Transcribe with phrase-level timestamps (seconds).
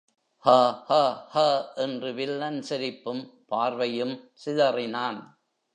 [0.45, 0.51] ஹ
[0.87, 0.91] ஹ
[1.33, 1.43] ஹ
[1.75, 5.19] என்று வில்லன் சிரிப்பும் பார்வையும் சிதறினான்.